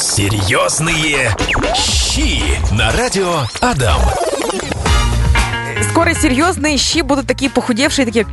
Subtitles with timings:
[0.00, 1.34] Серьезные
[1.74, 2.40] щи
[2.72, 4.00] на радио Адам.
[5.90, 8.24] Скоро серьезные щи будут такие похудевшие, такие...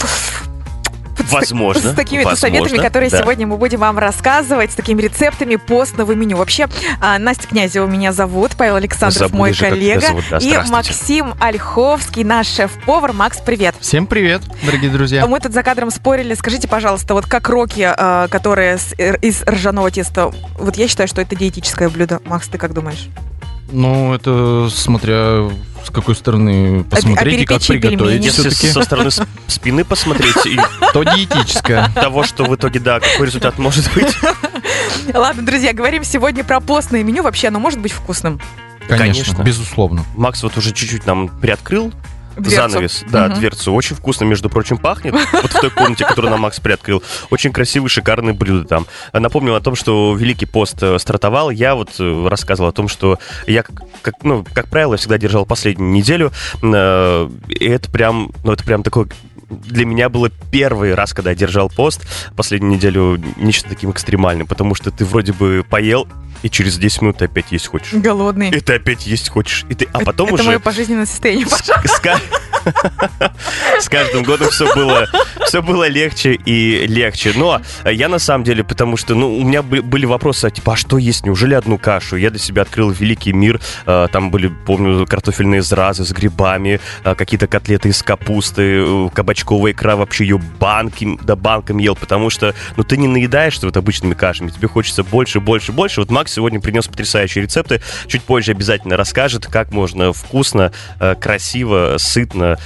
[1.39, 1.91] Возможно.
[1.93, 3.21] С такими возможно, советами, которые да.
[3.21, 6.37] сегодня мы будем вам рассказывать, с такими рецептами постного меню.
[6.37, 6.67] Вообще,
[7.01, 10.23] а, Настя Князева меня зовут, Павел Александров Забыли мой же, коллега, зовут.
[10.29, 10.57] Да, и.
[10.69, 13.13] Максим Ольховский, наш шеф-повар.
[13.13, 13.75] Макс, привет.
[13.79, 15.25] Всем привет, дорогие друзья.
[15.25, 16.33] Мы тут за кадром спорили.
[16.33, 21.07] Скажите, пожалуйста, вот как роки, а, которые с- э, из ржаного теста, вот я считаю,
[21.07, 22.19] что это диетическое блюдо.
[22.25, 23.07] Макс, ты как думаешь?
[23.75, 25.49] Ну, это смотря
[25.83, 28.23] с какой стороны посмотреть и как приготовить.
[28.23, 29.09] Если Все-таки со стороны
[29.47, 30.57] спины посмотреть и
[30.93, 31.91] то диетическое.
[31.93, 34.15] того, что в итоге, да, какой результат может быть.
[35.13, 37.21] Ладно, друзья, говорим сегодня про постное меню.
[37.21, 38.39] Вообще оно может быть вкусным?
[38.87, 39.43] Конечно, Конечно.
[39.43, 40.05] безусловно.
[40.15, 41.91] Макс вот уже чуть-чуть нам приоткрыл
[42.37, 42.69] Дверцу.
[42.69, 43.03] занавес.
[43.11, 43.39] Да, Мгм.
[43.39, 43.73] дверцу.
[43.73, 45.13] Очень вкусно, между прочим, пахнет.
[45.13, 47.01] Вот в той комнате, которую нам Макс приоткрыл.
[47.29, 48.85] Очень красивые, шикарные блюда там.
[49.13, 51.49] Напомню о том, что Великий пост э, стартовал.
[51.49, 55.45] Я вот э, рассказывал о том, что я, как, как, ну, как правило, всегда держал
[55.45, 56.31] последнюю неделю.
[56.61, 59.07] Э, И это прям, ну, это прям такой
[59.49, 62.01] для меня было первый раз, когда я держал пост
[62.35, 66.07] последнюю неделю нечто таким экстремальным, потому что ты вроде бы поел,
[66.43, 67.93] и через 10 минут ты опять есть хочешь.
[67.93, 68.49] Голодный.
[68.51, 69.65] И ты опять есть хочешь.
[69.69, 70.43] И ты, а Это- потом это уже...
[70.43, 71.47] мое пожизненное состояние.
[71.47, 72.19] С, с ка-
[73.79, 75.07] с каждым годом все было,
[75.45, 77.33] все было легче и легче.
[77.35, 80.73] Но я на самом деле, потому что, ну, у меня бы- были вопросы, а, типа,
[80.73, 81.25] а что есть?
[81.25, 82.15] Неужели одну кашу?
[82.17, 83.59] Я для себя открыл великий мир.
[83.85, 89.73] Э, Там были, помню, картофельные зразы с грибами, э, какие-то котлеты из капусты, э, кабачковая
[89.73, 94.13] икра, вообще ее банки, да банком ел, потому что, ну, ты не наедаешься вот обычными
[94.13, 95.99] кашами, тебе хочется больше, больше, больше.
[96.01, 97.81] Вот Макс сегодня принес потрясающие рецепты.
[98.07, 102.57] Чуть позже обязательно расскажет, как можно вкусно, э, красиво, сытно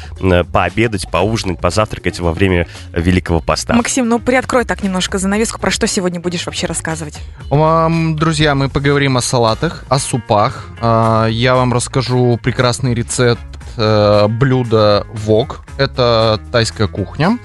[0.52, 3.73] пообедать, поужинать, позавтракать во время Великого Поста.
[3.73, 5.59] Максим, ну приоткрой так немножко занавеску.
[5.59, 7.20] Про что сегодня будешь вообще рассказывать?
[7.50, 10.67] Друзья, мы поговорим о салатах, о супах.
[10.81, 13.42] А, Я вам расскажу прекрасный рецепт
[13.80, 15.62] э, блюда вок.
[15.78, 17.40] Это тайская кухня.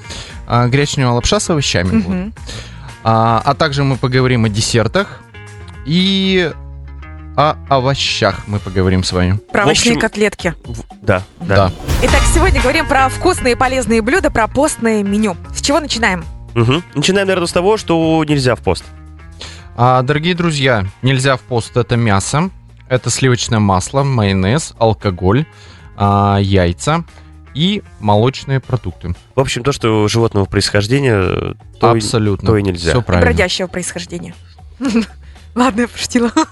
[0.46, 1.88] А, Гречневая лапша с овощами.
[1.88, 2.08] вот.
[2.08, 2.34] Мгм.
[3.04, 5.20] А, а также мы поговорим о десертах
[5.86, 6.52] и
[7.36, 9.38] о овощах мы поговорим с вами.
[9.52, 10.54] Про В общем- овощные котлетки.
[10.64, 11.56] В- Да, да.
[11.56, 11.72] Да.
[12.02, 15.36] Итак, сегодня говорим про вкусные и полезные блюда, про постное меню.
[15.54, 16.24] С чего начинаем?
[16.54, 16.82] Мгм.
[16.94, 18.84] Начинаем, наверное, с того, что нельзя в пост.
[19.76, 22.50] А, дорогие друзья, нельзя в пост это мясо,
[22.88, 25.46] это сливочное масло, майонез, алкоголь,
[25.96, 27.04] а, яйца
[27.54, 29.14] и молочные продукты.
[29.34, 32.46] В общем, то, что животного происхождения, то, и- Абсолютно.
[32.48, 32.90] то и нельзя.
[32.90, 33.30] Все И правильно.
[33.30, 34.34] бродящего происхождения.
[35.54, 36.32] Ладно, я пошутила.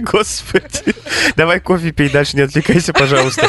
[0.00, 0.94] Господи.
[1.36, 3.48] Давай кофе пей, дальше не отвлекайся, пожалуйста.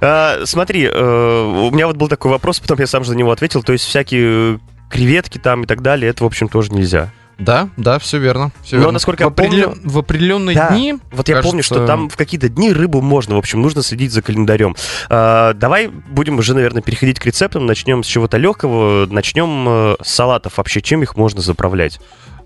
[0.00, 3.32] А, смотри, э, у меня вот был такой вопрос, потом я сам же на него
[3.32, 3.62] ответил.
[3.62, 7.10] То есть всякие креветки там и так далее, это, в общем, тоже нельзя.
[7.40, 8.52] Да, да, все верно.
[8.62, 8.92] Все Но, верно.
[8.92, 10.68] насколько в, я помню- в определенные Да.
[10.70, 10.96] дни.
[11.10, 14.22] Вот я помню, что там в какие-то дни рыбу можно, в общем, нужно следить за
[14.22, 14.76] календарем.
[15.08, 17.66] А, давай будем уже, наверное, переходить к рецептам.
[17.66, 19.06] Начнем с чего-то легкого.
[19.06, 20.58] Начнем э, с салатов.
[20.58, 21.98] Вообще, чем их можно заправлять?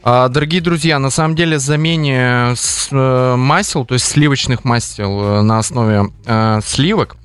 [0.05, 5.43] А, Дорогие друзья, на самом деле замене с- э, масел, то есть сливочных масел э,
[5.43, 7.17] на основе э, сливок,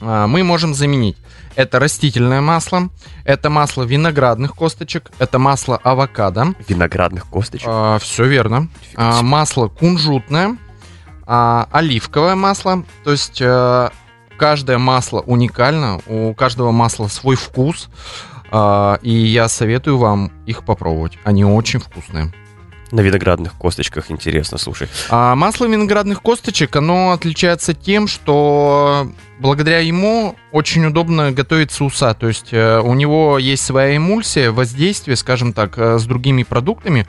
[0.00, 1.16] э, мы можем заменить.
[1.58, 2.88] Это растительное масло,
[3.24, 6.54] это масло виноградных косточек, это масло авокадо.
[6.68, 7.68] Виноградных косточек.
[7.98, 8.68] все верно.
[8.94, 10.56] А, масло кунжутное,
[11.26, 12.84] а, оливковое масло.
[13.02, 13.88] То есть э,
[14.36, 17.88] каждое масло уникально, у каждого масла свой вкус.
[18.52, 21.18] а, и я советую вам их попробовать.
[21.24, 22.32] Они очень вкусные.
[22.90, 24.88] На виноградных косточках, интересно, слушай.
[25.10, 32.14] А масло виноградных косточек, оно отличается тем, что благодаря ему очень удобно готовить соуса.
[32.14, 37.06] То есть э, у него есть своя эмульсия, воздействие, скажем так, э, с другими продуктами.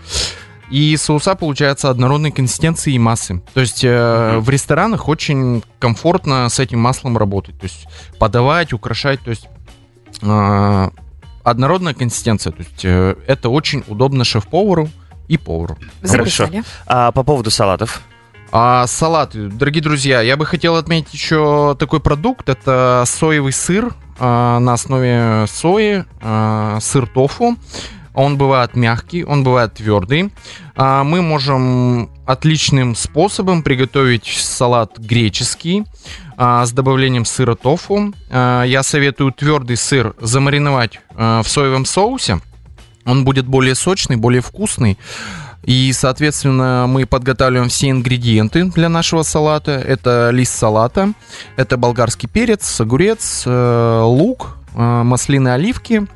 [0.69, 3.41] И соуса получаются однородной консистенции и массы.
[3.53, 4.41] То есть э, Мгм.
[4.41, 7.57] в ресторанах очень комфортно с этим маслом работать.
[7.57, 7.88] То есть
[8.19, 9.22] подавать, украшать.
[9.22, 9.47] То есть
[10.22, 10.89] э,
[11.44, 12.51] однородная консистенция.
[12.51, 14.89] То есть э, это очень удобно шеф-повару
[15.29, 15.78] и повару.
[16.01, 16.45] Хорошо.
[16.45, 16.63] Записали.
[16.86, 18.01] А по поводу салатов?
[18.51, 22.50] А салаты, дорогие друзья, я бы хотел отметить еще такой продукт.
[22.50, 27.56] Это соевый сыр а, на основе сои, а, сыр тофу.
[28.15, 30.33] Он бывает мягкий, он бывает твердый.
[30.75, 35.86] А, мы можем отличным способом приготовить салат греческий
[36.36, 38.13] а, с добавлением сыра тофу.
[38.31, 42.39] А, я советую твердый сыр замариновать а, в соевом соусе.
[43.09, 44.97] Он будет более сочный, более вкусный.
[45.63, 49.71] И, соответственно, мы подготавливаем все ингредиенты для нашего салата.
[49.71, 51.13] Это лист салата,
[51.57, 56.07] это болгарский перец, огурец, э, лук, э, маслины, оливки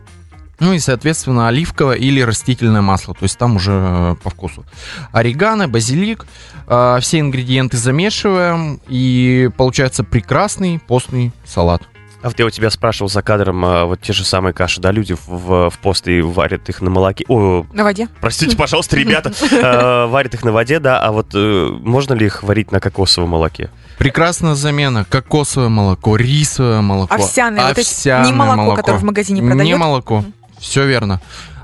[0.60, 4.64] Ну и, соответственно, оливковое или растительное масло, то есть там уже э, по вкусу.
[5.12, 6.26] Орегано, базилик,
[6.66, 11.82] все ингредиенты замешиваем, и получается прекрасный постный салат.
[12.24, 14.92] А вот я у тебя спрашивал за кадром, а, вот те же самые каши, да,
[14.92, 17.26] люди в, в, в пост и варят их на молоке.
[17.28, 18.08] О, На воде.
[18.22, 22.42] простите, пожалуйста, ребята, а, варят их на воде, да, а вот э, можно ли их
[22.42, 23.70] варить на кокосовом молоке?
[23.98, 25.06] Прекрасная замена.
[25.10, 27.14] Кокосовое молоко, рисовое молоко.
[27.14, 29.78] Овсяное, вот овсяное не молоко, которое в магазине Не продают.
[29.80, 30.24] молоко.
[30.60, 31.20] Все верно.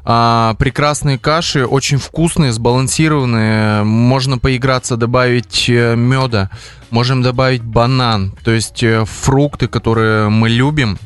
[0.06, 3.84] А, прекрасные каши, очень вкусные, сбалансированные.
[3.84, 6.50] Можно поиграться, добавить меда,
[6.90, 8.34] можем добавить банан.
[8.44, 10.98] То есть э, фрукты, которые мы любим,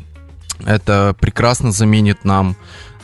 [0.65, 2.55] это прекрасно заменит нам.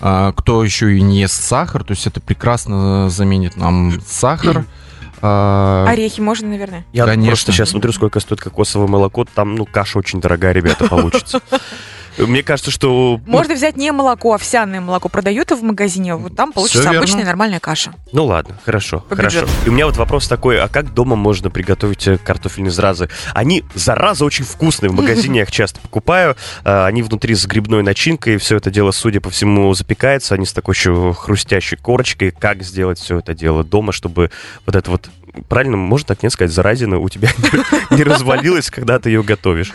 [0.01, 4.65] а, кто еще и не ест сахар, то есть это прекрасно заменит нам сахар.
[5.21, 6.85] А, Орехи можно, наверное.
[6.93, 7.31] Я Конечно.
[7.31, 11.41] просто сейчас смотрю, сколько стоит кокосовое молоко, там, ну, каша очень дорогая, ребята, получится.
[12.27, 13.19] Мне кажется, что...
[13.25, 15.09] ну, Можно взять не молоко, овсяное молоко.
[15.09, 17.93] Продают в магазине, вот там получится обычная нормальная каша.
[18.11, 19.41] Ну ладно, хорошо, По хорошо.
[19.41, 19.51] бюджету.
[19.65, 23.09] И у меня вот вопрос такой, а как дома можно приготовить э, картофельные зразы?
[23.33, 27.83] Они, зараза, очень вкусные, в магазине я их часто покупаю, а, они внутри с грибной
[27.83, 32.31] начинкой, все это дело, судя по всему, запекается, они с такой еще хрустящей корочкой.
[32.31, 34.31] Как сделать все это дело дома, чтобы
[34.65, 35.09] вот это вот,
[35.47, 37.29] правильно, можно так не сказать, заразина у тебя
[37.91, 39.71] не развалилась, когда ты ее готовишь?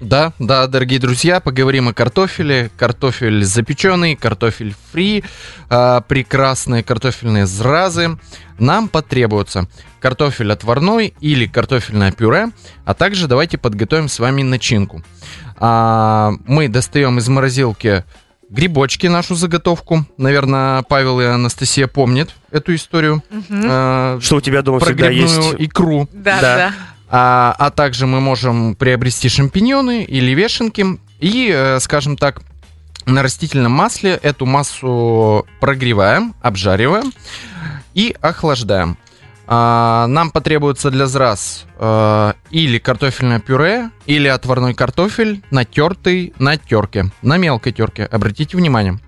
[0.00, 2.70] Да, да, дорогие друзья, поговорим о картофеле.
[2.76, 5.24] Картофель запеченный, картофель фри,
[5.70, 8.18] а, прекрасные картофельные зразы.
[8.58, 9.68] Нам потребуется
[10.00, 12.50] картофель отварной или картофельное пюре,
[12.84, 15.02] а также давайте подготовим с вами начинку.
[15.56, 18.04] А, мы достаем из морозилки
[18.50, 20.04] грибочки, нашу заготовку.
[20.18, 23.22] Наверное, Павел и Анастасия помнят эту историю.
[23.50, 25.54] А, Что у тебя дома про всегда есть?
[25.58, 26.06] икру.
[26.12, 26.56] Да, Да.
[26.56, 26.72] да.
[27.08, 30.84] А, а также мы можем приобрести шампиньоны или вешенки
[31.20, 32.42] и, э, скажем так,
[33.06, 37.12] на растительном масле эту массу прогреваем, обжариваем
[37.94, 38.98] и охлаждаем.
[39.48, 47.12] А, нам потребуется для зраз э, или картофельное пюре, или отварной картофель, натертый на терке,
[47.22, 48.06] на мелкой терке.
[48.06, 48.98] Обратите внимание.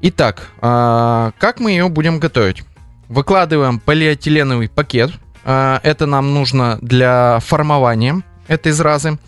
[0.00, 2.62] Итак, а, как мы ее будем готовить?
[3.08, 5.10] Выкладываем полиэтиленовый пакет.
[5.50, 9.18] А, Это нам нужно для формования этой зразы.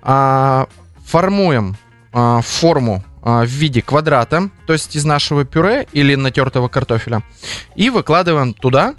[0.00, 0.68] А,
[1.04, 1.76] Формуем
[2.12, 7.22] а, форму в виде квадрата, то есть из нашего пюре или натертого картофеля.
[7.74, 8.94] И выкладываем туда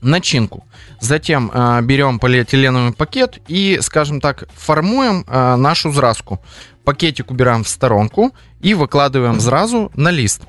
[0.00, 0.64] начинку.
[1.00, 6.40] Затем а, берем полиэтиленовый пакет и, скажем так, формуем а, нашу зразку.
[6.84, 10.42] Пакетик убираем в сторонку и выкладываем зразу на лист.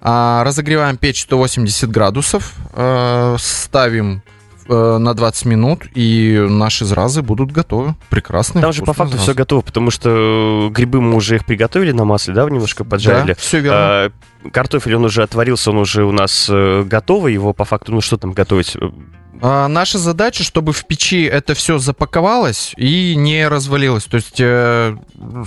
[0.00, 4.22] А, разогреваем печь 180 градусов, а, ставим
[4.68, 7.94] э, на 20 минут, и наши зразы будут готовы.
[8.10, 8.62] Прекрасные.
[8.62, 9.24] Там же по факту зразы.
[9.24, 13.32] все готово, потому что грибы мы уже их приготовили на масле, да, немножко поджарили.
[13.32, 13.78] Да, все верно.
[13.78, 14.10] А,
[14.52, 18.16] Картофель, он уже отварился, он уже у нас э, готовый, его по факту, ну что
[18.16, 18.76] там готовить?
[19.46, 24.04] А, наша задача, чтобы в печи это все запаковалось и не развалилось.
[24.04, 24.96] То есть, э,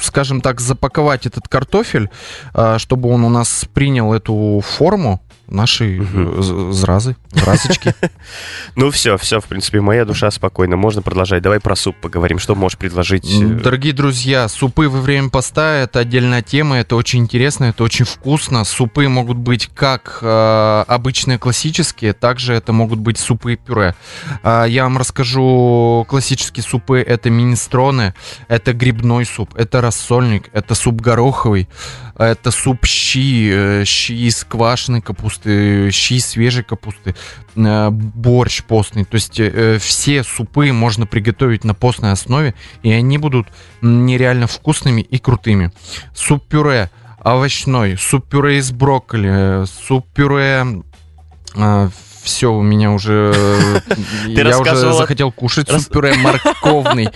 [0.02, 2.10] скажем так, запаковать этот картофель,
[2.54, 5.22] а, чтобы он у нас принял эту форму
[6.00, 6.40] Мгм.
[6.40, 7.94] э, зразы, зразочки.
[8.76, 11.42] Ну все, все, в принципе, моя душа спокойна, можно продолжать.
[11.42, 13.26] Давай про суп поговорим, что можешь предложить?
[13.26, 18.06] э, Дорогие друзья, супы во время поста это отдельная тема, это очень интересно, это очень
[18.06, 18.64] вкусно.
[18.66, 23.96] Супы могут быть как э, обычные классические, также это могут быть супы и пюре.
[24.44, 27.00] А, я вам расскажу классические супы.
[27.00, 28.14] Это министроны,
[28.48, 31.68] это грибной суп, это рассольник, это суп гороховый,
[32.26, 37.16] это суп щи, э, щи из квашеной капусты, щи из свежей капусты,
[37.56, 39.06] э, борщ постный.
[39.06, 43.48] То есть э, все супы можно приготовить на постной основе, и они будут
[43.82, 45.72] нереально вкусными и крутыми.
[46.16, 50.84] Суп-пюре овощной, суп-пюре из брокколи, суп-пюре...
[52.28, 53.34] все, у меня уже...
[54.28, 57.10] Я уже захотел кушать Рас- суп-пюре морковный.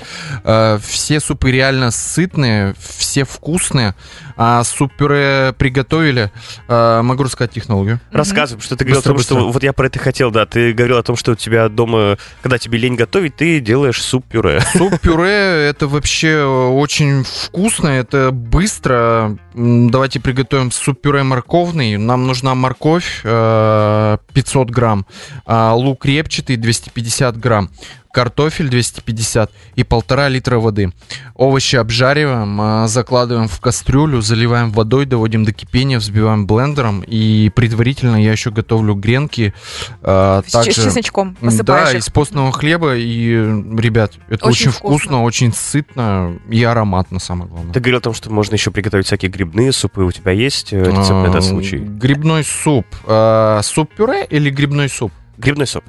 [0.44, 3.94] Э, Все супы реально сытные, все вкусные.
[4.38, 6.32] А суп-пюре приготовили.
[6.68, 8.00] Э, Могу рассказать технологию.
[8.12, 10.46] Рассказывай, что ты говорил о том, что вот я про это хотел, да.
[10.46, 14.62] Ты говорил о том, что у тебя дома, когда тебе лень готовить, ты делаешь суп-пюре.
[14.78, 19.38] Суп-пюре это вообще очень вкусно, это быстро.
[19.54, 21.98] Давайте приготовим суп-пюре морковный.
[21.98, 25.06] Нам нужна морковь э, 500 грамм,
[25.46, 27.70] а лук репчатый 250 грамм.
[28.14, 30.92] Картофель 250 и полтора литра воды.
[31.36, 38.22] Овощи обжариваем, а, закладываем в кастрюлю, заливаем водой, доводим до кипения, взбиваем блендером и предварительно
[38.22, 39.54] я еще готовлю гренки.
[40.02, 42.00] а, С также- ч- чесночком да, их.
[42.00, 42.96] из постного хлеба.
[42.96, 43.30] И,
[43.78, 44.98] ребят, это Очень очень, вкусно.
[45.00, 47.74] вкусно, очень сытно и ароматно, самое главное.
[47.74, 50.04] Ты говорил о том, что можно еще приготовить всякие грибные супы.
[50.04, 51.78] У тебя есть э, рецепт на этот случай?
[51.78, 52.86] Грибной суп.
[53.06, 55.12] А, Суп-пюре или грибной суп?
[55.38, 55.84] Грибной суп.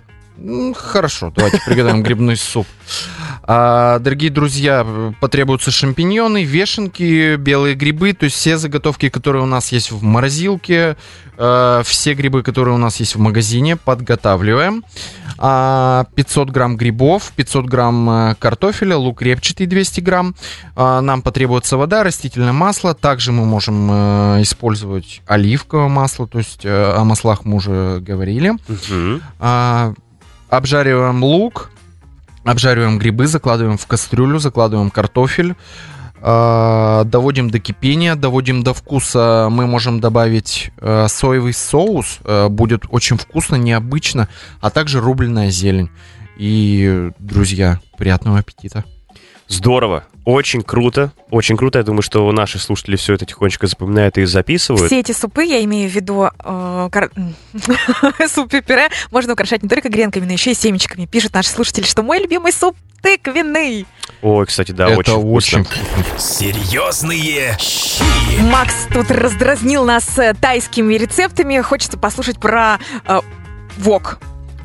[0.77, 2.67] Хорошо, давайте приготовим грибной суп.
[3.45, 4.87] А, дорогие друзья,
[5.21, 10.97] потребуются шампиньоны, вешенки, белые грибы, то есть все заготовки, которые у нас есть в морозилке,
[11.37, 14.85] э, все грибы, которые у нас есть в магазине, подготавливаем.
[15.39, 20.37] А, 500 грамм грибов, 500 грамм э, картофеля, лук репчатый 200 грамм.
[20.77, 22.95] А, нам потребуется вода, растительное масло.
[22.95, 28.53] Также мы можем э, использовать оливковое масло, то есть э, о маслах мы уже говорили.
[28.69, 29.21] Мгм.
[29.41, 29.95] А,
[30.53, 31.71] обжариваем лук,
[32.45, 35.55] обжариваем грибы, закладываем в кастрюлю, закладываем картофель,
[36.21, 39.49] а, доводим до кипения, доводим до вкуса.
[39.51, 44.29] Мы можем добавить э, соевый соус, э, будет очень вкусно, необычно,
[44.61, 45.91] а также рубленая зелень.
[46.37, 48.85] И, друзья, приятного аппетита.
[49.49, 50.05] Здорово.
[50.25, 51.13] Очень круто.
[51.31, 51.79] Очень круто.
[51.79, 54.87] Я думаю, что наши слушатели все это тихонечко запоминают и записывают.
[54.87, 57.11] Все эти супы, я имею в виду э, кар-
[58.29, 61.07] суп-пюре, можно украшать не только гренками, но еще и семечками.
[61.07, 63.85] Пишут наши слушатели, что мой любимый суп тыквенный.
[64.23, 65.61] Ой, кстати, да, Это очень вкусно.
[65.61, 66.19] очень вкусно.
[66.19, 68.03] Серьезные щи.
[68.43, 71.61] Макс тут раздразнил нас э, тайскими рецептами.
[71.61, 73.21] Хочется послушать про э,
[73.79, 74.21] вок.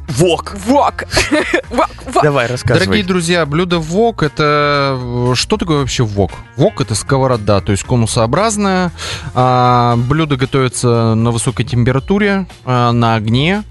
[0.07, 0.55] Вок.
[0.65, 1.03] Вок.
[1.69, 1.89] Вок.
[2.05, 2.23] Вок.
[2.23, 2.85] Давай, рассказывай.
[2.85, 6.31] Дорогие друзья, блюдо вок это э, что такое вообще вок?
[6.55, 8.91] Вок это сковорода, то есть конусообразная.
[9.33, 13.63] А, блюдо готовится на высокой температуре, а, на огне.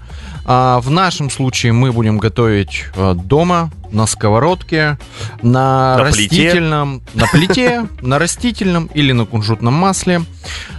[0.45, 4.97] А, в нашем случае мы будем готовить э, дома на сковородке,
[5.41, 6.35] на, На плите.
[6.45, 10.21] растительном, на плите, на растительном или на кунжутном масле.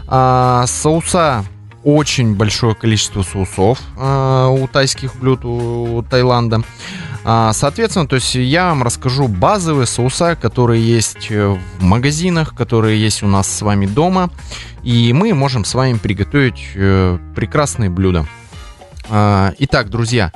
[0.06, 1.44] А, соуса
[1.85, 6.62] очень большое количество соусов а, у тайских блюд, у, у Таиланда.
[7.25, 13.00] А, Соответственно, то есть я вам расскажу базовые соуса, которые есть э, в магазинах, которые
[13.00, 14.30] есть у нас с вами дома,
[14.82, 18.26] и мы можем с вами приготовить э, прекрасные блюда.
[19.11, 20.32] А, Итак, друзья,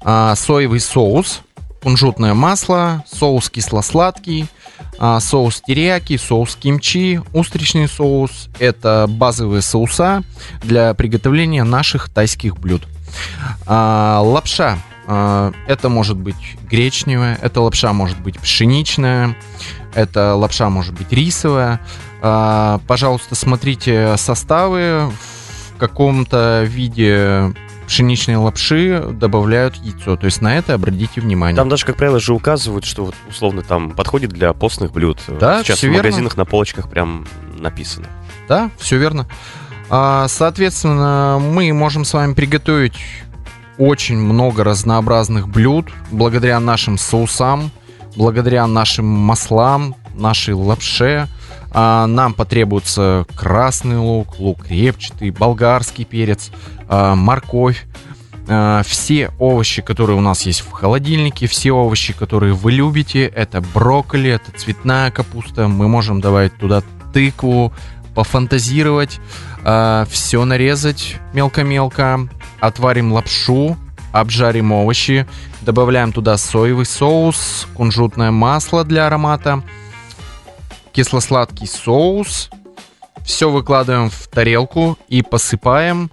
[0.00, 1.40] а, соевый соус,
[1.82, 4.46] кунжутное масло, соус кисло-сладкий,
[5.20, 8.48] соус терияки, соус кимчи, устричный соус.
[8.58, 10.22] Это базовые соуса
[10.62, 12.82] для приготовления наших тайских блюд.
[13.66, 14.78] А, лапша.
[15.06, 19.36] а, это может быть гречневая, это лапша может быть пшеничная,
[19.94, 21.80] это лапша может быть рисовая.
[22.22, 25.10] А, пожалуйста, смотрите составы.
[25.74, 27.52] В каком-то виде
[27.86, 30.16] пшеничной лапши добавляют яйцо.
[30.16, 31.56] То есть на это обратите внимание.
[31.56, 35.18] Там даже, как правило, же указывают, что вот условно там подходит для постных блюд.
[35.28, 36.02] Да, Сейчас в всё верно.
[36.04, 37.26] магазинах на полочках прям
[37.58, 38.06] написано.
[38.48, 39.26] Да, все верно.
[39.90, 42.94] А, Соответственно, мы можем с вами приготовить
[43.78, 47.70] очень много разнообразных блюд благодаря нашим соусам,
[48.16, 51.28] благодаря нашим маслам, нашей лапше.
[51.72, 56.50] А, Нам потребуется красный лук, лук репчатый, болгарский перец,
[56.88, 57.84] морковь.
[58.48, 63.60] А, Все овощи, которые у нас есть в холодильнике, все овощи, которые вы любите, это
[63.60, 65.68] брокколи, это цветная капуста.
[65.68, 67.72] Мы можем добавить туда тыкву,
[68.14, 69.18] пофантазировать,
[70.08, 72.28] все нарезать мелко-мелко,
[72.60, 73.76] отварим лапшу,
[74.12, 75.26] обжарим овощи,
[75.62, 79.62] добавляем туда соевый соус, кунжутное масло для аромата,
[80.92, 82.50] кисло-сладкий соус,
[83.24, 86.10] все выкладываем в тарелку и посыпаем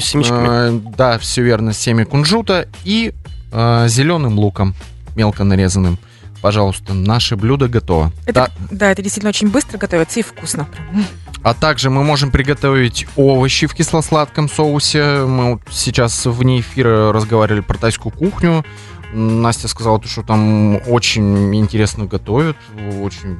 [0.00, 0.76] семечками?
[0.76, 3.12] э, да, все верно, семя кунжута и
[3.52, 4.74] зеленым луком
[5.14, 5.98] мелко нарезанным.
[6.42, 8.12] Пожалуйста, наше блюдо готово.
[8.26, 10.68] Это, Да, да, это действительно очень быстро готовится и вкусно.
[11.42, 15.24] А также мы можем приготовить овощи в кисло-сладком соусе.
[15.24, 18.64] Мы вот сейчас вне эфира разговаривали про тайскую кухню.
[19.12, 22.56] Настя сказала, что там очень интересно готовят,
[23.00, 23.38] очень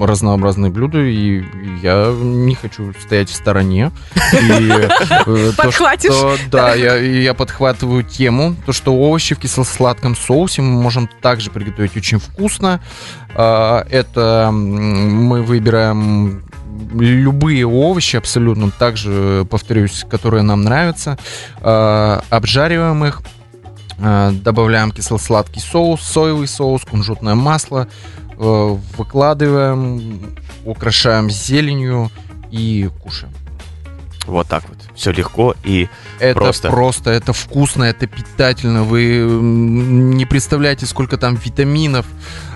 [0.00, 1.44] разнообразные блюда, и
[1.82, 3.90] я не хочу стоять в стороне.
[4.32, 6.40] Э, Подхватишь?
[6.50, 12.18] Да, я, подхватываю тему, то, что овощи в кисло-сладком соусе мы можем также приготовить очень
[12.18, 12.80] вкусно.
[13.34, 16.42] А, Это мы выбираем
[16.92, 21.18] любые овощи абсолютно, также, повторюсь, которые нам нравятся,
[21.60, 23.22] а, обжариваем их,
[24.00, 27.88] а, добавляем кисло-сладкий соус, соевый соус, кунжутное масло,
[28.38, 32.10] выкладываем, украшаем зеленью
[32.50, 33.32] и кушаем.
[34.26, 34.76] Вот так вот.
[34.94, 35.88] Все легко и
[36.20, 36.68] Это Просто.
[36.68, 37.10] просто.
[37.10, 38.82] это вкусно, это питательно.
[38.82, 42.04] Вы не представляете, сколько там витаминов.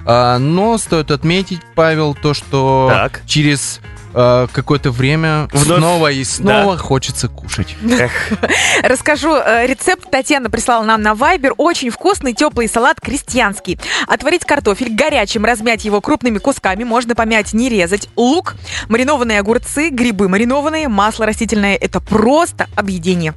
[0.04, 3.22] А, но стоит отметить, Павел, то, что так.
[3.26, 3.80] через
[4.14, 5.78] а, какое-то время Вновь.
[5.78, 7.76] снова и снова хочется кушать.
[8.83, 10.11] Расскажу э, рецепт.
[10.11, 11.54] Татьяна прислала нам на Вайбер.
[11.57, 13.78] Очень вкусный теплый салат крестьянский.
[14.07, 16.85] Отварить картофель горячим, размять его крупными кусками.
[16.85, 18.09] Можно помять, не резать.
[18.16, 18.54] Лук,
[18.88, 21.76] маринованные огурцы, грибы маринованные, масло растительное.
[21.76, 23.35] Это просто объедение.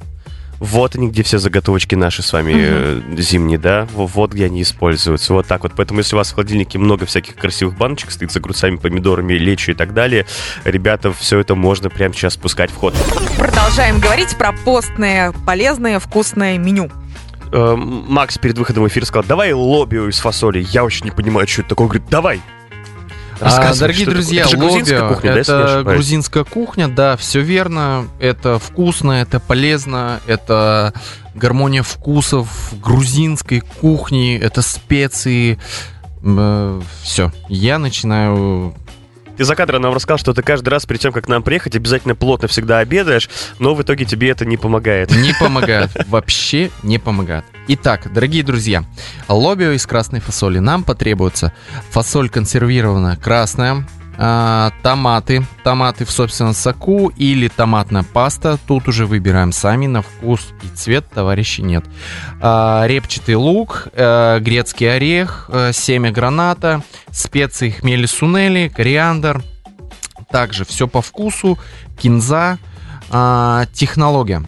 [0.58, 3.86] Вот они, где все заготовочки наши с вами э, зимние, да?
[3.92, 5.32] Во- Вот где они используются.
[5.34, 5.72] Вот так вот.
[5.76, 9.74] Поэтому, если у вас в холодильнике много всяких красивых баночек стоит с огурцами, помидорами, лечью
[9.74, 10.26] и так далее,
[10.64, 12.94] ребята, все это можно прямо сейчас спускать в ход.
[13.38, 16.90] Продолжаем говорить про постное, полезное, вкусное меню.
[17.52, 20.66] Э, Макс перед выходом в эфир сказал, давай лобио из фасоли.
[20.70, 21.84] Я очень не понимаю, что это такое.
[21.86, 22.40] Он говорит, давай.
[23.40, 25.96] А, дорогие это друзья, это же грузинская кухня, да, если это ошибаюсь?
[25.96, 28.08] грузинская кухня, да, все верно.
[28.18, 30.92] Это вкусно, это полезно, это
[31.34, 35.58] гармония вкусов грузинской кухни, это специи.
[37.02, 38.74] все, я начинаю
[39.36, 41.76] Ты за кадром нам рассказал, что ты каждый раз перед тем, как к нам приехать,
[41.76, 43.28] обязательно плотно всегда обедаешь,
[43.58, 45.10] но в итоге тебе это не помогает.
[45.10, 45.90] Не помогает.
[46.08, 47.44] Вообще не помогает.
[47.68, 48.84] Итак, дорогие друзья,
[49.28, 50.58] лобио из красной фасоли.
[50.58, 51.52] Нам потребуется
[51.90, 53.86] фасоль консервированная красная,
[54.18, 58.58] а, томаты, томаты в собственном соку или томатная паста.
[58.66, 61.84] Тут уже выбираем сами на вкус и цвет, товарищи, нет.
[62.40, 69.42] А, репчатый лук, э, грецкий орех, э, семя граната, специи хмели сунели, кориандр.
[70.30, 71.58] Также все по вкусу,
[71.98, 72.58] кинза,
[73.10, 74.42] а, технология.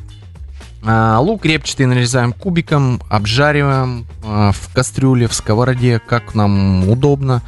[0.80, 7.42] Лук репчатый нарезаем кубиком, обжариваем в кастрюле, в сковороде, как нам удобно.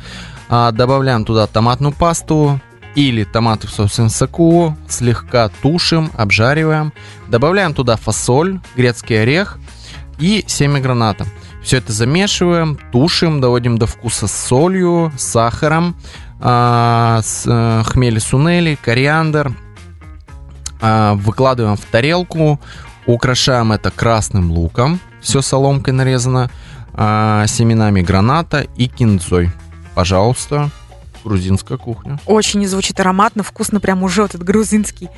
[0.52, 2.60] А, Добавляем туда томатную пасту
[2.96, 6.92] или томаты в собственном соку, слегка тушим, обжариваем.
[7.28, 9.58] Добавляем туда фасоль, грецкий орех
[10.18, 11.24] и семя граната.
[11.62, 15.94] Все это замешиваем, тушим, доводим до вкуса с солью, сахаром,
[16.40, 19.52] а, с, э, хмели сунели, кориандр.
[20.80, 22.60] А, Выкладываем в тарелку,
[23.06, 26.50] украшаем это красным луком, все соломкой нарезано,
[26.92, 29.52] а, семенами граната и кинзой.
[29.94, 30.70] Пожалуйста,
[31.24, 32.18] грузинская кухня.
[32.26, 35.08] Очень звучит ароматно, вкусно, прям уже этот грузинский.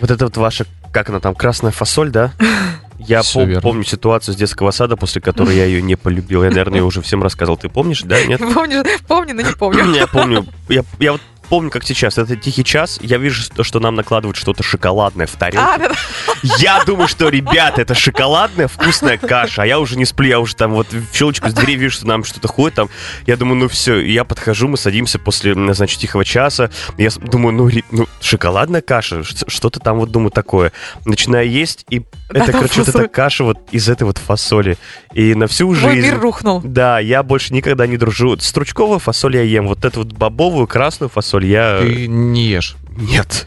[0.00, 2.32] Вот это вот ваша, как она там, красная фасоль, да?
[2.98, 3.60] Я пом- верно.
[3.60, 6.42] помню ситуацию с детского сада, после которой я ее не полюбил.
[6.42, 7.58] Я, наверное, ее уже всем рассказывал.
[7.58, 8.24] Ты помнишь, да?
[8.24, 8.40] Нет?
[8.54, 9.84] Помню, помню, но не помню.
[9.94, 10.46] Я помню.
[10.70, 12.16] Я, я вот помню, как сейчас.
[12.16, 12.98] Это тихий час.
[13.02, 15.68] Я вижу, что, что нам накладывают что-то шоколадное в тарелку.
[15.68, 15.94] А, да, да.
[16.42, 19.62] Я думаю, что, ребята, это шоколадная вкусная каша.
[19.62, 22.06] А я уже не сплю, я уже там вот в щелочку с двери вижу, что
[22.06, 22.88] нам что-то ходит там.
[23.26, 24.00] Я думаю, ну все.
[24.00, 26.70] Я подхожу, мы садимся после, значит, тихого часа.
[26.98, 30.72] Я думаю, ну, ну, шоколадная каша, что-то там вот, думаю, такое.
[31.04, 33.02] Начинаю есть, и это, короче, вот фасоль.
[33.02, 34.78] эта каша вот из этой вот фасоли.
[35.14, 36.06] И на всю Мой жизнь...
[36.06, 36.60] мир рухнул.
[36.62, 38.36] Да, я больше никогда не дружу.
[38.38, 39.66] Стручковую фасоль я ем.
[39.68, 41.78] Вот эту вот бобовую, красную фасоль я...
[41.80, 42.76] Ты не ешь.
[42.96, 43.46] Нет.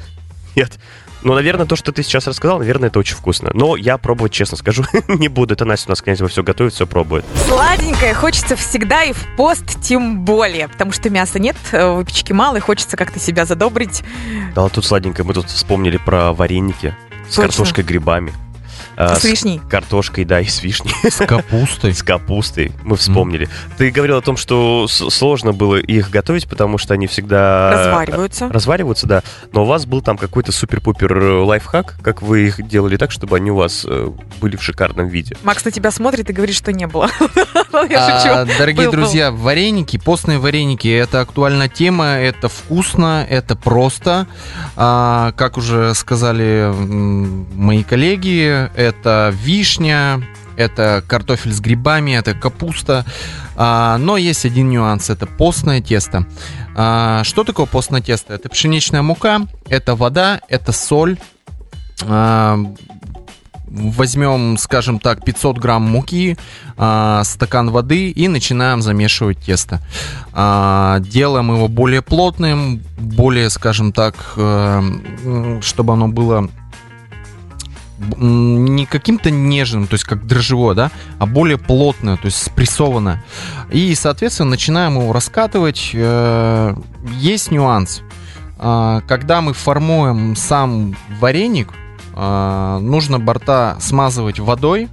[0.55, 0.79] Нет.
[1.21, 3.49] Ну, наверное, то, что ты сейчас рассказал, наверное, это очень вкусно.
[3.53, 5.53] Но я пробовать, честно скажу, не буду.
[5.53, 7.25] Это Настя у нас, конечно, все готовит, все пробует.
[7.47, 12.57] Сладенькое хочется всегда и в пост тем более, потому что мяса нет, э, выпечки мало,
[12.57, 14.03] и хочется как-то себя задобрить.
[14.55, 15.23] Да, вот тут сладенько.
[15.23, 16.95] Мы тут вспомнили про вареники
[17.29, 17.43] с Точно.
[17.43, 18.33] картошкой грибами.
[19.01, 19.61] А, С вишней.
[19.69, 20.93] картошкой, да, и с вишней.
[21.09, 21.93] С капустой.
[21.95, 22.73] С капустой.
[22.83, 23.47] Мы вспомнили.
[23.77, 27.71] Ты говорил о том, что с- сложно было их готовить, потому что они всегда...
[27.71, 28.49] Развариваются.
[28.49, 29.23] Развариваются, да.
[29.53, 33.37] Но у вас был там какой-то супер-пупер э, лайфхак, как вы их делали так, чтобы
[33.37, 34.09] они у вас э,
[34.41, 35.37] были в шикарном виде.
[35.43, 37.09] Макс на тебя смотрит и говорит, что не было.
[37.89, 38.57] Я А, шучу.
[38.57, 44.27] дорогие друзья, вареники, постные вареники, это актуальная тема, это вкусно, это просто.
[44.75, 46.69] А, как уже сказали
[47.55, 48.88] мои коллеги, это
[49.31, 50.21] вишня,
[50.59, 53.05] это картофель с грибами, это капуста.
[53.55, 56.25] А, но есть один нюанс, это постное тесто.
[56.75, 58.33] А, что такое постное тесто?
[58.33, 61.17] Это пшеничная мука, это вода, это соль.
[62.03, 62.59] А,
[63.67, 66.37] возьмем, скажем так, 500 грамм муки,
[66.73, 69.79] стакан воды и начинаем замешивать тесто.
[70.33, 76.49] Делаем его более плотным, более, скажем так, э, чтобы оно было
[78.17, 83.23] не каким-то нежным, то есть как дрожжевое, да, а более плотное, то есть спрессованное.
[83.71, 85.91] И, соответственно, начинаем его раскатывать.
[85.93, 86.75] Э,
[87.17, 88.01] Есть нюанс.
[88.57, 91.69] А, Когда мы формуем сам вареник,
[92.13, 94.89] а, нужно борта смазывать водой.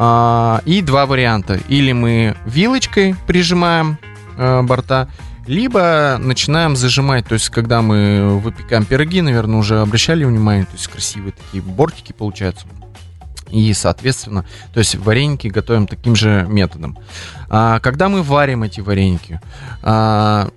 [0.00, 1.60] И два варианта.
[1.68, 3.98] Или мы вилочкой прижимаем
[4.38, 5.08] э, борта,
[5.46, 10.88] Либо начинаем зажимать, то есть когда мы выпекаем пироги, наверное, уже обращали внимание, то есть
[10.88, 12.66] красивые такие бортики получаются.
[13.50, 16.96] И, соответственно, то есть вареники готовим таким же методом.
[17.48, 19.40] А, когда мы варим эти вареники,
[19.82, 20.50] а,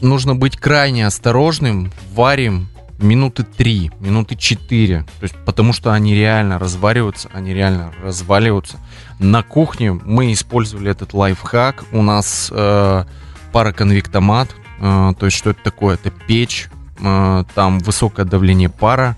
[0.00, 1.92] нужно быть крайне осторожным.
[2.12, 2.68] Варим
[2.98, 8.78] минуты три, минуты четыре, то есть потому что они реально развариваются, они реально разваливаются.
[9.18, 11.84] На кухне мы использовали этот лайфхак.
[11.92, 13.04] У нас э,
[13.52, 14.48] пароконвектомат,
[14.80, 15.94] э, то есть что это такое?
[15.94, 16.68] Это печь,
[17.00, 19.16] э, там высокое давление пара.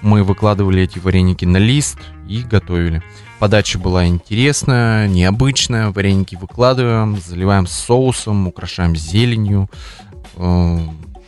[0.00, 3.02] Мы выкладывали эти вареники на лист и готовили.
[3.38, 5.90] Подача была интересная, необычная.
[5.90, 9.68] Вареники выкладываем, заливаем соусом, украшаем зеленью.
[10.36, 10.78] Э,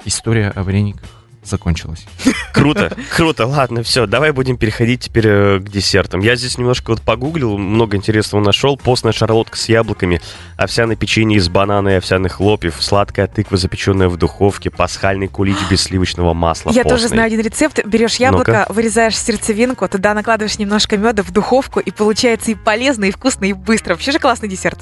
[0.05, 2.05] история о варениках закончилась.
[2.53, 3.47] Круто, круто.
[3.47, 6.21] Ладно, все, давай будем переходить теперь э, к десертам.
[6.21, 8.77] Я здесь немножко вот погуглил, много интересного нашел.
[8.77, 10.21] Постная шарлотка с яблоками,
[10.57, 15.83] овсяное печенье из банана и овсяных хлопьев, сладкая тыква, запеченная в духовке, пасхальный кулич без
[15.83, 16.71] сливочного масла.
[16.71, 17.85] Я тоже знаю один рецепт.
[17.85, 23.11] Берешь яблоко, вырезаешь сердцевинку, туда накладываешь немножко меда в духовку, и получается и полезно, и
[23.11, 23.95] вкусно, и быстро.
[23.95, 24.79] Вообще же классный десерт.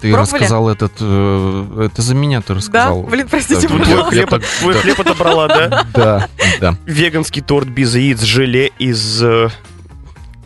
[0.00, 0.32] Ты Пробовали?
[0.40, 0.92] рассказал этот...
[1.00, 3.02] э, это за меня ты рассказал.
[3.02, 3.08] Да?
[3.10, 4.10] Блин, простите, Да, Твой пожалуйста.
[4.10, 5.86] хлеб, так- твой хлеб отобрала, да?
[5.94, 6.28] Да,
[6.60, 6.76] да.
[6.86, 9.22] Веганский торт без яиц, желе из...
[9.22, 9.48] э,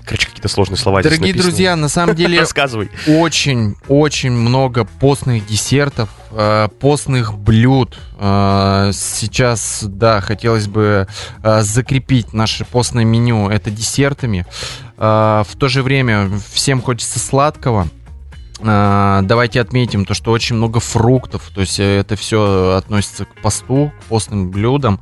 [0.04, 2.90] Короче, какие-то сложные слова Дорогие друзья, на самом деле Рассказывай.
[3.06, 7.96] очень-очень много постных десертов, э, постных блюд.
[8.18, 11.06] Э, Сейчас, да, хотелось бы
[11.60, 14.44] закрепить наше постное меню это десертами.
[14.96, 17.88] В то же время всем хочется сладкого.
[18.60, 23.34] Э, Давайте отметим то, что очень много фруктов, то есть э, это все относится к
[23.42, 25.00] посту, к постным блюдам.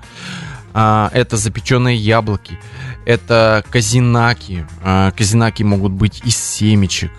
[0.74, 2.58] А, Это запеченные яблоки,
[3.04, 4.66] это казинаки.
[4.82, 7.12] А, Казинаки могут быть из семечек.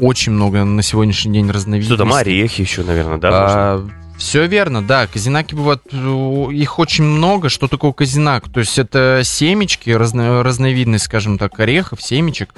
[0.00, 1.94] Очень много на сегодняшний день разновидностей.
[1.94, 3.76] Что там, орехи еще, наверное, да?
[3.78, 3.97] можно?
[4.18, 5.06] Все верно, да.
[5.06, 7.48] Казинаки бывают, э, их очень много.
[7.48, 8.48] Что такое казинак?
[8.48, 12.52] То есть это семечки, разно- разновидность, скажем так, орехов, семечек.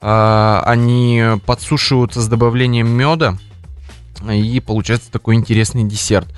[0.00, 3.36] А, Они подсушиваются с добавлением меда.
[4.30, 6.28] И получается такой интересный десерт.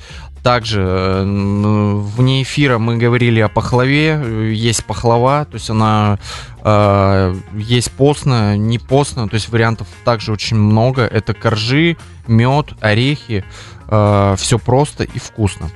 [0.43, 4.53] Также э, вне эфира мы говорили о пахлаве.
[4.55, 6.19] Есть пахлава, то есть она
[6.63, 11.03] э, есть постная, не постная, то есть вариантов также очень много.
[11.03, 13.45] Это коржи, мед, орехи.
[13.87, 15.70] Все просто и вкусно.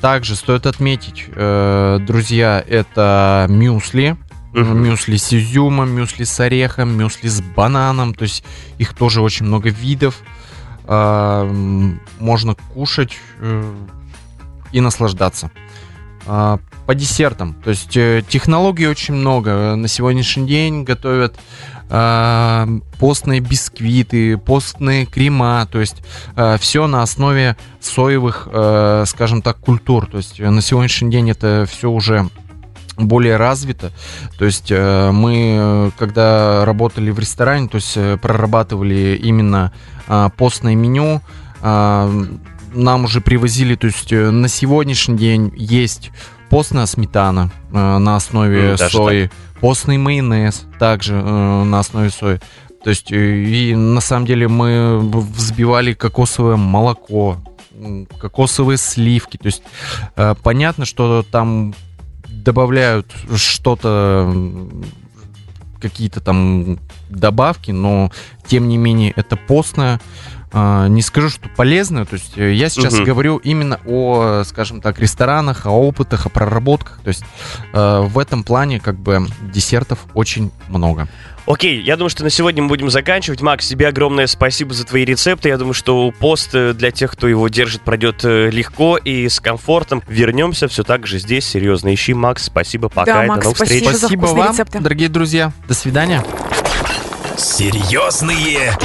[0.00, 4.16] Также стоит отметить, э, друзья, это мюсли.
[4.52, 4.82] Мгм.
[4.82, 8.12] Мюсли с изюмом, мюсли с орехом, мюсли с бананом.
[8.12, 8.44] То есть
[8.78, 10.18] их тоже очень много видов.
[10.88, 13.74] М, Можно кушать э,
[14.72, 15.50] и наслаждаться.
[16.26, 17.54] А, По десертам.
[17.64, 19.74] То есть э, технологий очень много.
[19.76, 21.36] На сегодняшний день готовят
[21.90, 25.66] а, постные бисквиты, постные крема.
[25.70, 26.02] То есть
[26.60, 30.06] все на основе соевых, э, скажем так, культур.
[30.06, 32.28] То есть на сегодняшний день это все уже
[32.96, 33.90] более развито.
[34.38, 39.72] То есть э, мы, когда работали в ресторане, то есть прорабатывали именно
[40.08, 41.22] а, постное меню,
[41.62, 42.10] а,
[42.74, 46.10] нам уже привозили, то есть э, на сегодняшний день есть
[46.50, 49.30] постная сметана э, на основе М, даже сои,
[49.60, 52.40] постный майонез также э, на основе сои.
[52.84, 57.38] То есть э, и на самом деле мы взбивали кокосовое молоко,
[58.18, 59.36] кокосовые сливки.
[59.36, 59.62] То есть
[60.16, 61.74] э, понятно, что там
[62.28, 63.06] добавляют
[63.36, 64.34] что-то,
[65.80, 68.10] какие-то там добавки, но
[68.46, 70.00] тем не менее это постное.
[70.54, 72.04] А, Не скажу, что полезно.
[72.04, 73.04] То есть э, я сейчас Мгм.
[73.04, 77.00] говорю именно о, скажем так, ресторанах, о опытах, о проработках.
[77.02, 77.24] То есть
[77.72, 81.08] э, в этом плане как бы десертов очень много.
[81.44, 83.40] Окей, я думаю, что на сегодня мы будем заканчивать.
[83.40, 85.48] Макс, тебе огромное спасибо за твои рецепты.
[85.48, 90.02] Я думаю, что пост э, для тех, кто его держит, пройдет легко и с комфортом.
[90.06, 91.46] Вернемся все так же здесь.
[91.46, 92.12] Серьезно ищи.
[92.14, 93.14] Макс, спасибо, пока.
[93.14, 93.80] Да, и Макс, до новых спасибо.
[93.86, 93.98] встреч.
[93.98, 94.80] Спасибо вкусные вам, рецепты.
[94.80, 95.52] дорогие друзья.
[95.66, 96.22] До свидания.
[97.38, 98.76] Серьезные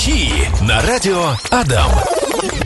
[0.00, 2.19] щи на радио Адам.